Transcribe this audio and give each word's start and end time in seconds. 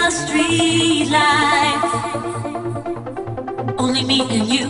the 0.00 0.10
street 0.10 1.08
life. 1.10 1.84
Only 3.78 4.02
me 4.04 4.20
and 4.36 4.46
you, 4.52 4.64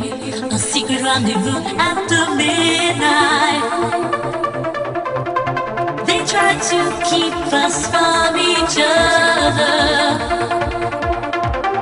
a 0.57 0.59
secret 0.59 1.01
rendezvous 1.03 1.61
after 1.89 2.21
midnight. 2.41 3.65
They 6.07 6.21
try 6.33 6.53
to 6.71 6.79
keep 7.09 7.35
us 7.63 7.77
from 7.91 8.37
each 8.53 8.77
other. 8.97 9.75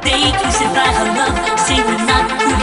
They 0.05 0.23
crucify 0.39 0.91
our 1.01 1.11
love, 1.19 1.37
say 1.67 1.79
we're 1.87 2.05
not 2.13 2.27
good 2.39 2.62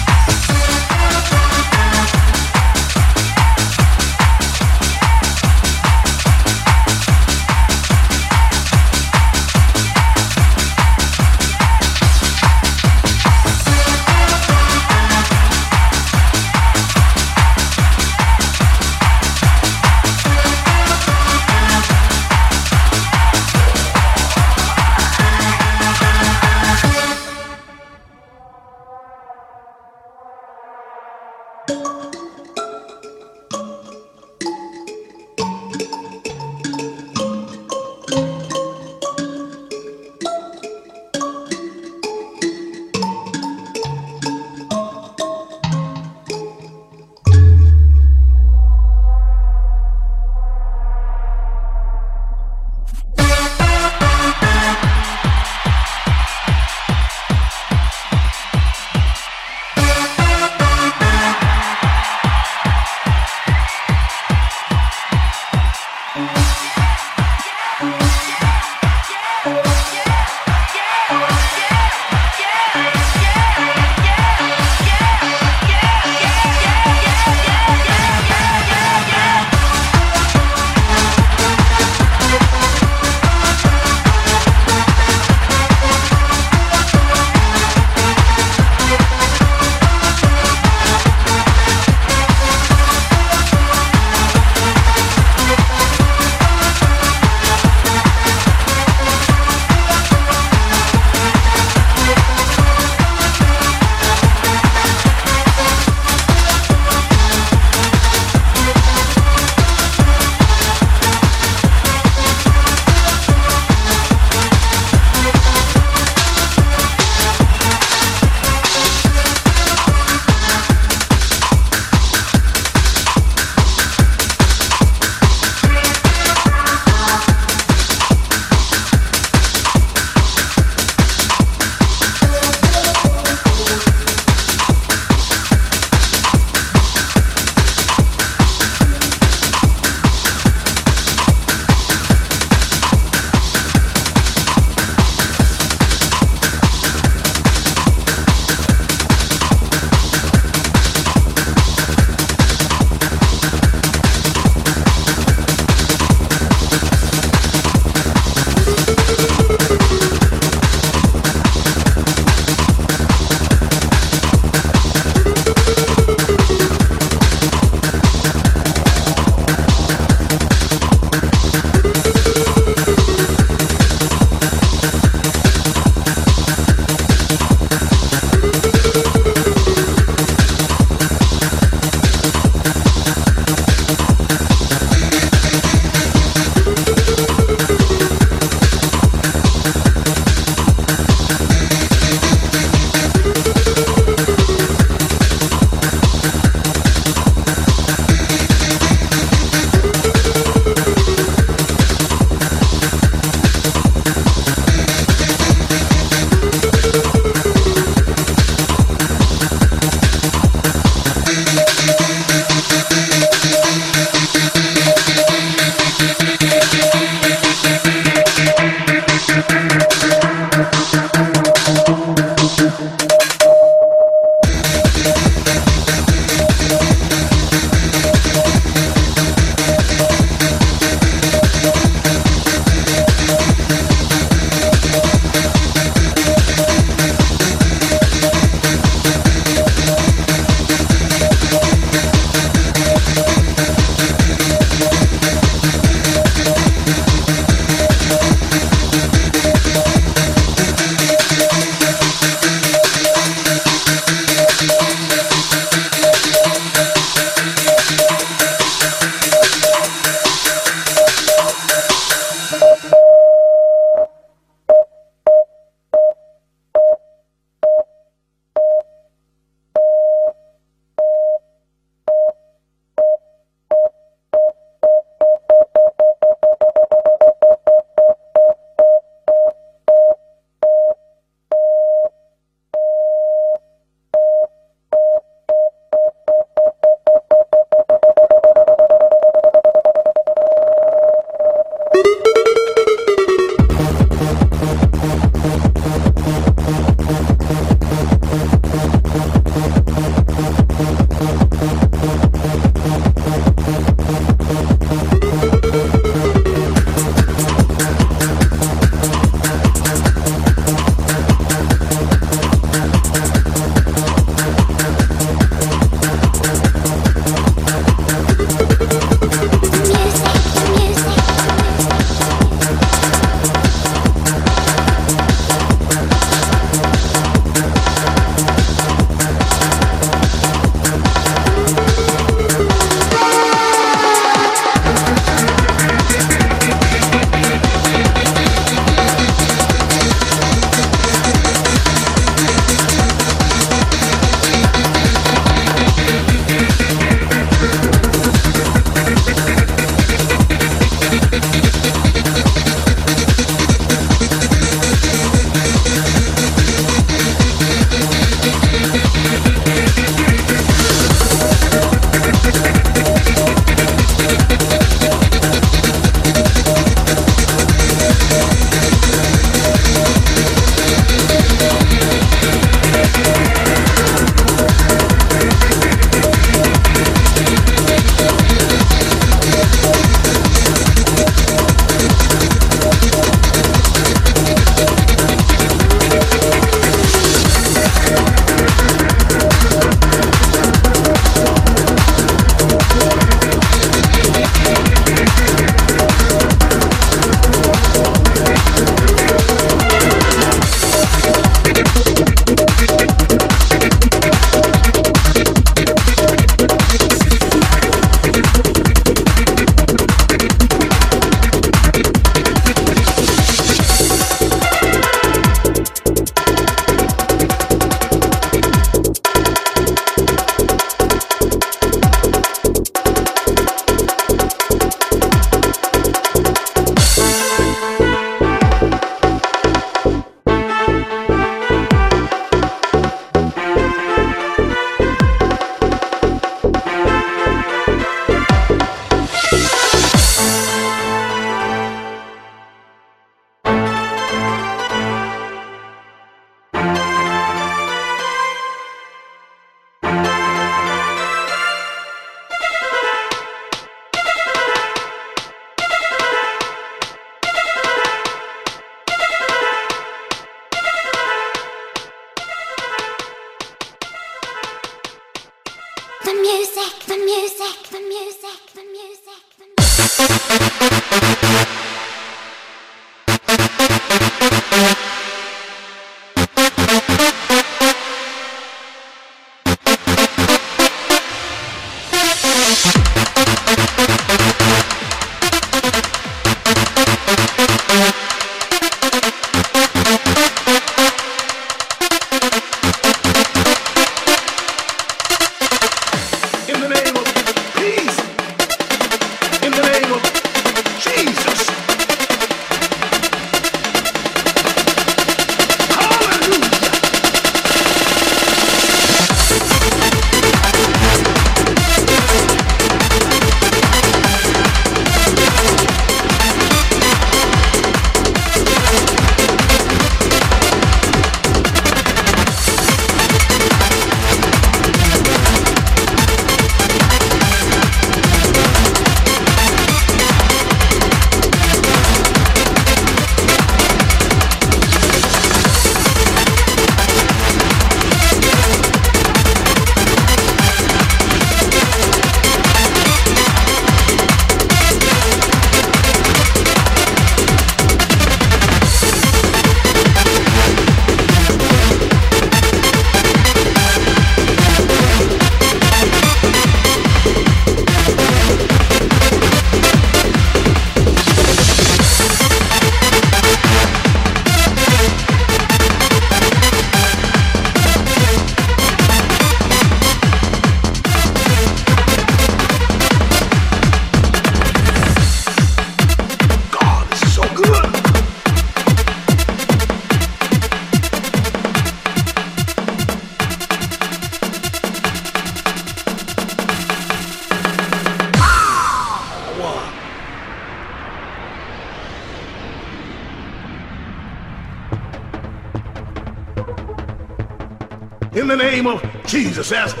Jesus 599.61 600.00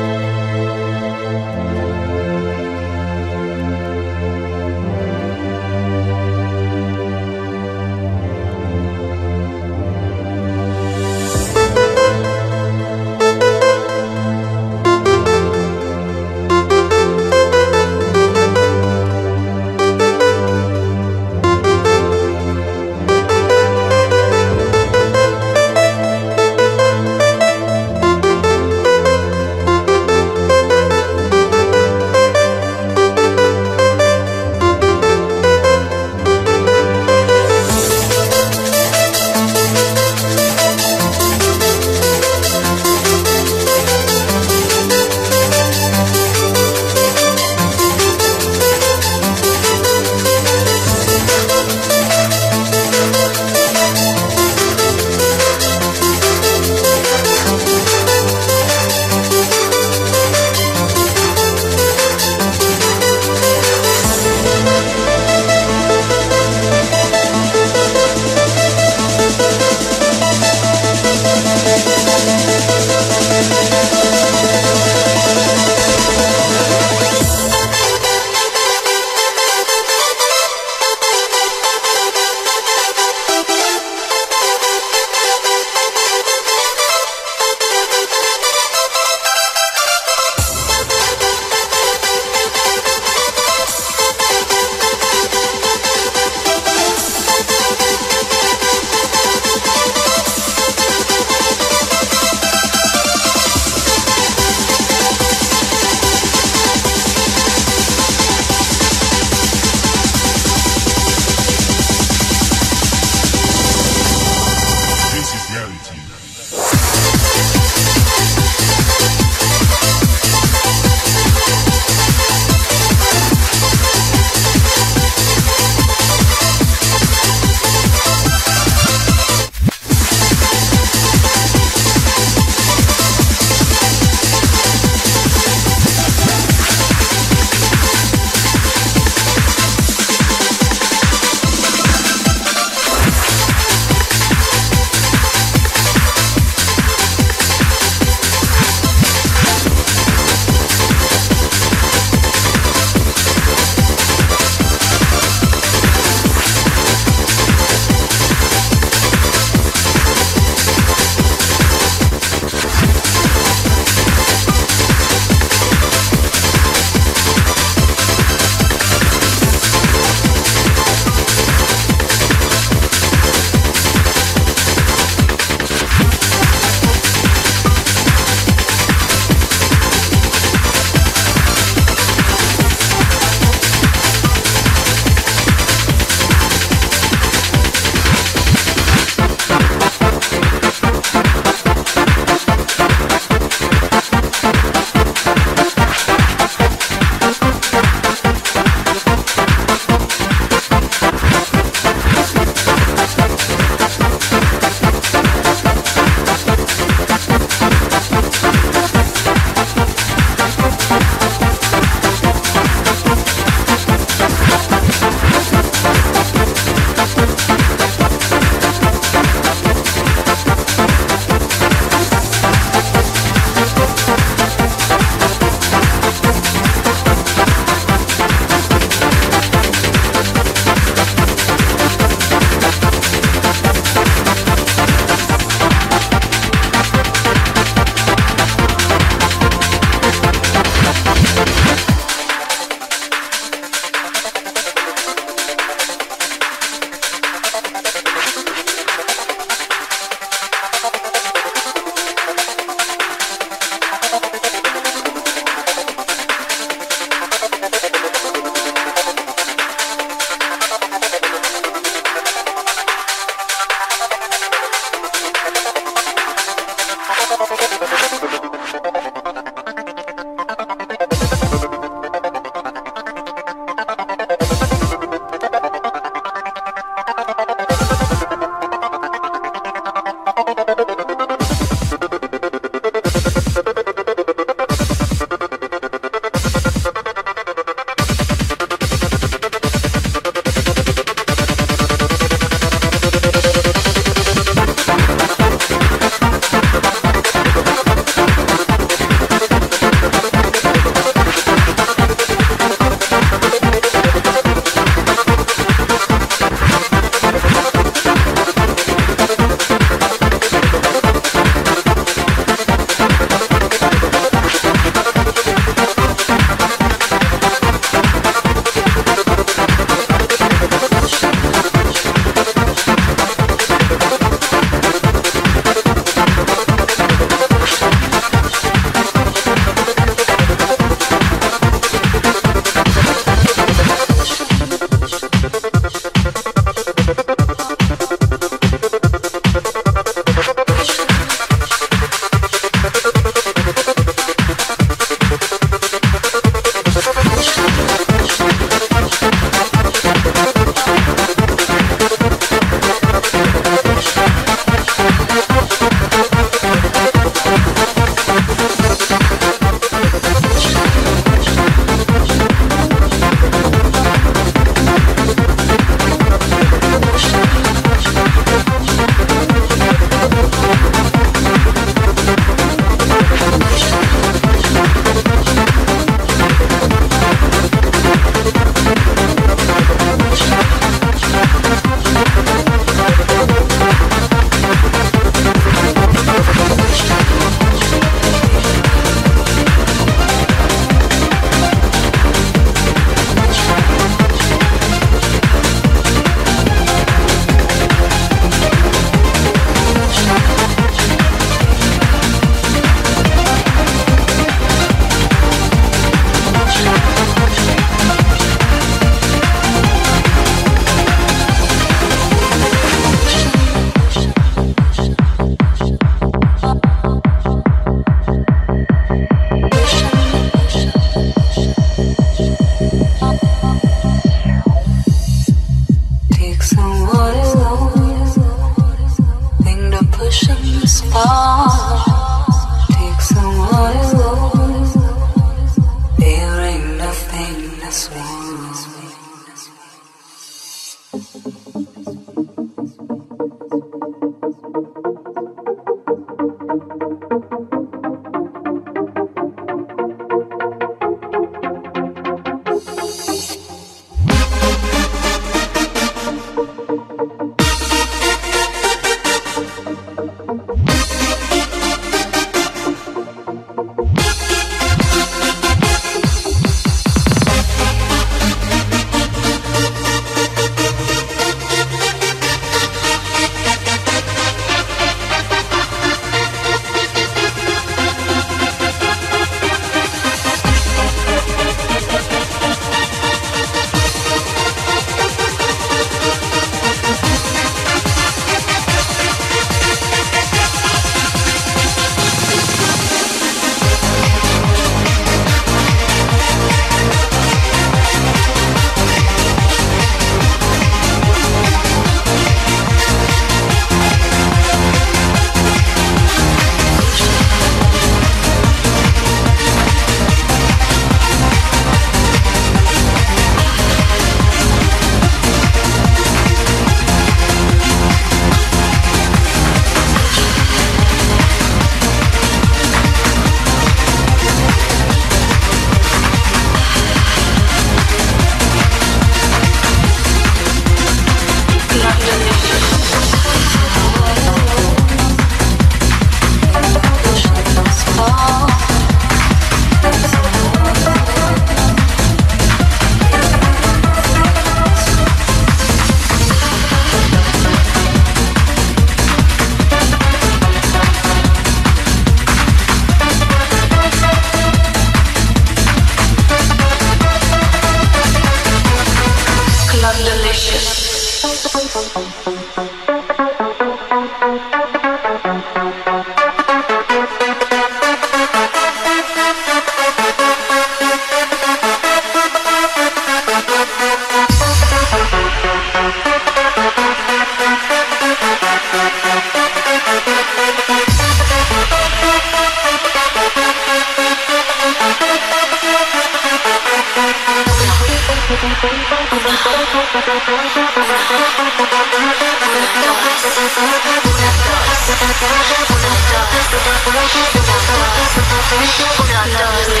Mission 598.79 599.05
accomplished. 599.05 600.00